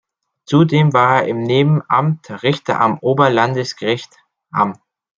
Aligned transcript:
Zudem 0.45 0.93
war 0.93 1.17
er 1.21 1.27
im 1.27 1.43
Nebenamt 1.43 2.31
Richter 2.41 2.81
am 2.81 2.97
Oberlandesgericht 3.01 4.09
Hamm. 4.51 4.73